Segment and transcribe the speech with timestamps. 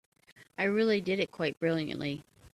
[0.57, 2.23] I really did it quite brilliantly.